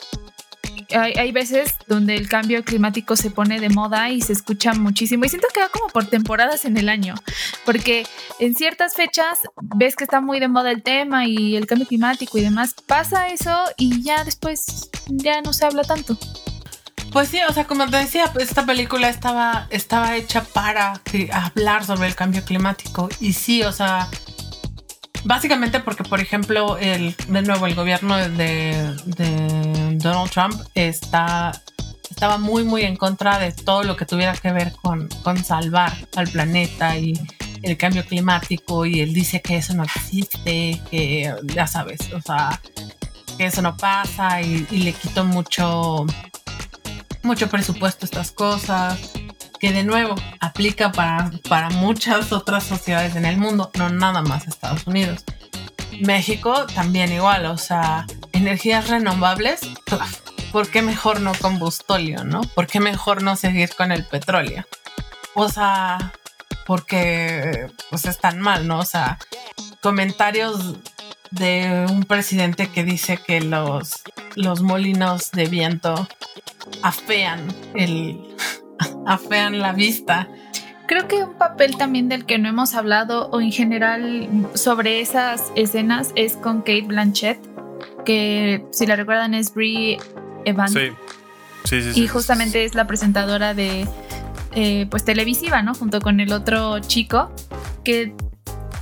[0.93, 5.29] Hay, veces donde el cambio climático se pone de moda y se escucha muchísimo y
[5.29, 7.15] siento que va como por temporadas en el año,
[7.65, 8.05] porque
[8.39, 12.37] en ciertas fechas ves que está muy de moda el tema y el cambio climático
[12.37, 16.17] y demás, pasa eso y ya después ya no se habla tanto.
[17.11, 21.01] Pues sí, o sea, como te decía, pues esta película estaba, estaba hecha para
[21.33, 23.09] hablar sobre el cambio climático.
[23.19, 24.07] Y sí, o sea,
[25.23, 31.51] básicamente porque, por ejemplo, el, de nuevo, el gobierno de, de Donald Trump está,
[32.09, 35.93] estaba muy, muy en contra de todo lo que tuviera que ver con, con salvar
[36.15, 37.13] al planeta y
[37.61, 38.85] el cambio climático.
[38.85, 42.59] Y él dice que eso no existe, que ya sabes, o sea,
[43.37, 46.05] que eso no pasa y, y le quitó mucho
[47.23, 48.99] mucho presupuesto a estas cosas,
[49.61, 54.47] que de nuevo aplica para, para muchas otras sociedades en el mundo, no nada más
[54.47, 55.23] Estados Unidos.
[56.01, 59.61] México también igual, o sea, energías renovables,
[60.51, 62.41] ¿por qué mejor no combustóleo, no?
[62.41, 64.65] ¿Por qué mejor no seguir con el petróleo?
[65.35, 66.11] O sea,
[66.65, 68.79] porque pues están mal, ¿no?
[68.79, 69.19] O sea,
[69.81, 70.77] comentarios
[71.29, 74.01] de un presidente que dice que los,
[74.35, 76.07] los molinos de viento
[76.81, 78.30] afean el
[79.05, 80.27] afean la vista.
[80.87, 85.51] Creo que un papel también del que no hemos hablado o en general sobre esas
[85.55, 87.39] escenas es con Kate Blanchett,
[88.05, 89.99] que si la recuerdan es Brie
[90.45, 90.73] Evans.
[90.73, 90.89] Sí.
[91.63, 92.03] Sí, sí, sí.
[92.03, 93.87] y justamente es la presentadora de
[94.53, 95.75] eh, pues televisiva, ¿no?
[95.75, 97.31] Junto con el otro chico
[97.83, 98.13] que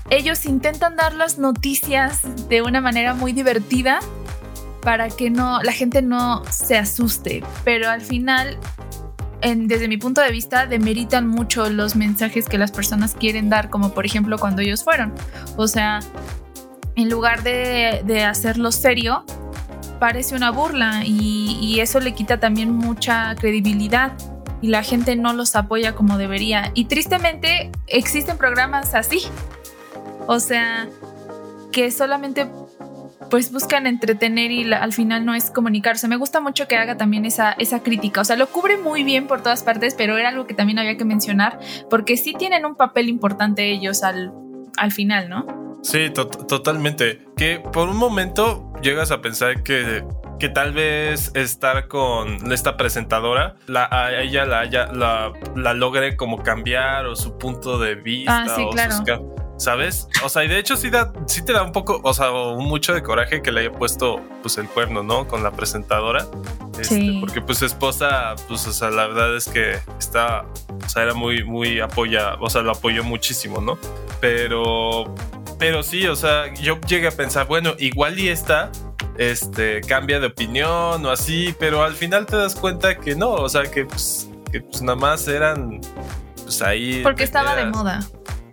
[0.10, 4.00] ellos intentan dar las noticias de una manera muy divertida
[4.82, 8.58] para que no la gente no se asuste, pero al final
[9.42, 13.70] en- desde mi punto de vista demeritan mucho los mensajes que las personas quieren dar,
[13.70, 15.14] como por ejemplo cuando ellos fueron.
[15.58, 16.00] O sea,
[16.96, 19.24] en lugar de, de hacerlo serio,
[20.00, 24.14] parece una burla y, y eso le quita también mucha credibilidad
[24.62, 26.72] y la gente no los apoya como debería.
[26.74, 29.22] Y tristemente existen programas así.
[30.28, 30.88] O sea,
[31.72, 32.48] que solamente
[33.30, 36.08] pues buscan entretener y la- al final no es comunicarse.
[36.08, 38.22] Me gusta mucho que haga también esa, esa crítica.
[38.22, 40.96] O sea, lo cubre muy bien por todas partes, pero era algo que también había
[40.98, 44.32] que mencionar porque sí tienen un papel importante ellos al,
[44.78, 45.46] al final, ¿no?
[45.84, 47.26] Sí, to- totalmente.
[47.38, 50.04] Que por un momento llegas a pensar que,
[50.38, 56.44] que tal vez estar con esta presentadora, la, a ella la, la, la logre como
[56.44, 58.44] cambiar o su punto de vista.
[58.44, 58.92] Ah, sí, o claro.
[58.92, 59.02] sus
[59.60, 60.08] ¿Sabes?
[60.24, 62.66] O sea, y de hecho sí, da, sí te da un poco, o sea, un
[62.66, 65.28] mucho de coraje que le haya puesto pues el cuerno, ¿no?
[65.28, 66.26] Con la presentadora.
[66.80, 67.18] Este, Sí.
[67.20, 70.46] Porque pues su esposa, pues, o sea, la verdad es que está,
[70.84, 73.78] o sea, era muy, muy apoya, o sea, lo apoyó muchísimo, ¿no?
[74.22, 75.14] Pero,
[75.58, 78.72] pero sí, o sea, yo llegué a pensar, bueno, igual y esta,
[79.18, 83.50] este, cambia de opinión o así, pero al final te das cuenta que no, o
[83.50, 85.82] sea, que pues, que pues nada más eran,
[86.44, 87.02] pues ahí.
[87.04, 88.00] Porque estaba de moda.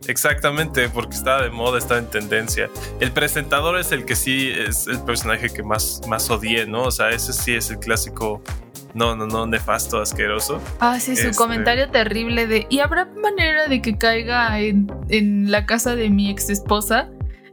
[0.08, 2.68] Exactamente, porque estaba de moda, estaba en tendencia.
[3.00, 6.82] El presentador es el que sí es el personaje que más, más odié, ¿no?
[6.84, 8.42] O sea, ese sí es el clásico,
[8.94, 10.60] no, no, no, nefasto, asqueroso.
[10.80, 15.50] Ah, sí, su Este- comentario terrible de ¿y habrá manera de que caiga en, en
[15.50, 17.08] la casa de mi ex esposa?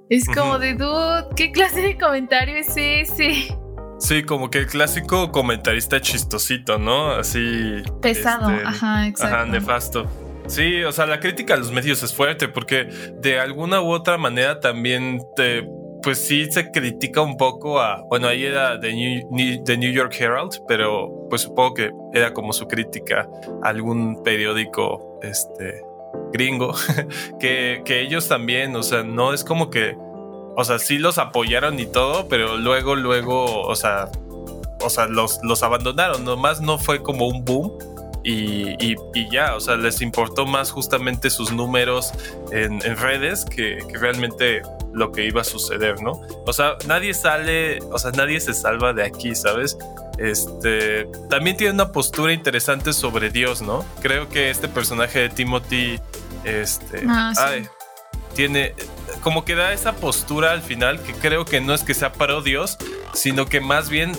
[0.09, 3.55] Es como de dude, ¿qué clase de comentario es ese?
[3.99, 7.11] Sí, como que el clásico comentarista chistosito, ¿no?
[7.11, 7.82] Así.
[8.01, 9.36] Pesado, este, ajá, exacto.
[9.36, 10.07] Ajá, nefasto.
[10.47, 12.89] Sí, o sea, la crítica a los medios es fuerte porque
[13.21, 15.67] de alguna u otra manera también te,
[16.03, 20.13] pues sí se critica un poco a, bueno, ahí era de New, The New York
[20.19, 23.27] Herald, pero pues supongo que era como su crítica
[23.63, 25.81] a algún periódico, este,
[26.33, 26.73] gringo,
[27.39, 29.95] que, que ellos también, o sea, no es como que,
[30.55, 34.09] o sea, sí los apoyaron y todo, pero luego, luego, o sea,
[34.83, 37.71] o sea, los, los abandonaron, nomás no fue como un boom.
[38.24, 42.11] Y, y, y ya, o sea, les importó más justamente sus números
[42.51, 44.61] en, en redes que, que realmente
[44.93, 46.21] lo que iba a suceder, ¿no?
[46.45, 49.78] O sea, nadie sale, o sea, nadie se salva de aquí, ¿sabes?
[50.17, 53.84] Este también tiene una postura interesante sobre Dios, ¿no?
[54.01, 55.99] Creo que este personaje de Timothy,
[56.45, 57.41] este, Ah, sí.
[57.45, 57.67] ay,
[58.36, 58.74] tiene
[59.21, 62.41] como que da esa postura al final que creo que no es que sea pro
[62.41, 62.78] Dios,
[63.13, 64.11] sino que más bien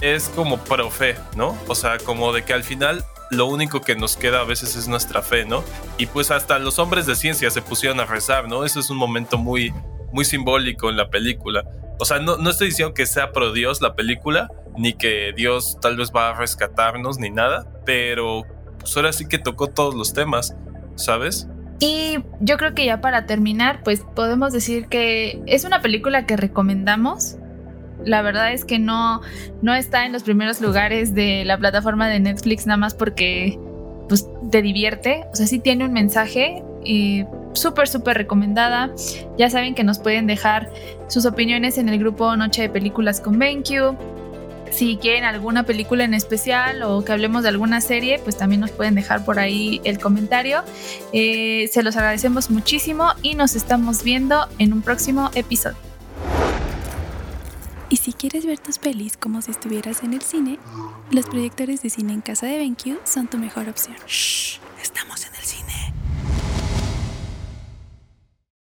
[0.00, 1.56] es como pro fe, ¿no?
[1.68, 4.88] O sea, como de que al final lo único que nos queda a veces es
[4.88, 5.64] nuestra fe, ¿no?
[5.98, 8.64] Y pues hasta los hombres de ciencia se pusieron a rezar, ¿no?
[8.64, 9.72] Eso es un momento muy,
[10.12, 11.64] muy simbólico en la película.
[11.98, 15.78] O sea, no, no estoy diciendo que sea pro Dios la película, ni que Dios
[15.80, 18.44] tal vez va a rescatarnos, ni nada, pero
[18.78, 20.54] pues ahora sí que tocó todos los temas,
[20.96, 21.48] ¿sabes?
[21.78, 26.36] Y yo creo que ya para terminar, pues podemos decir que es una película que
[26.36, 27.36] recomendamos.
[28.04, 29.20] La verdad es que no,
[29.60, 33.58] no está en los primeros lugares de la plataforma de Netflix nada más porque
[34.08, 35.24] pues, te divierte.
[35.32, 38.90] O sea, sí tiene un mensaje y súper, súper recomendada.
[39.38, 40.70] Ya saben que nos pueden dejar
[41.08, 43.96] sus opiniones en el grupo Noche de Películas con BenQ.
[44.70, 48.70] Si quieren alguna película en especial o que hablemos de alguna serie, pues también nos
[48.70, 50.62] pueden dejar por ahí el comentario.
[51.12, 55.91] Eh, se los agradecemos muchísimo y nos estamos viendo en un próximo episodio.
[57.92, 60.58] Y si quieres ver tus pelis como si estuvieras en el cine,
[61.10, 63.96] los proyectores de cine en casa de BenQ son tu mejor opción.